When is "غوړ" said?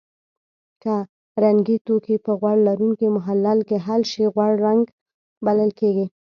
2.39-2.57, 4.33-4.51